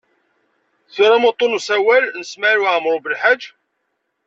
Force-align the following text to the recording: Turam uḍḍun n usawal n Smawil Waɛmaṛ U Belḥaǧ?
Turam 0.93 1.27
uḍḍun 1.29 1.51
n 1.51 1.57
usawal 1.57 2.03
n 2.19 2.21
Smawil 2.31 2.61
Waɛmaṛ 2.63 2.95
U 2.97 3.01
Belḥaǧ? 3.03 3.41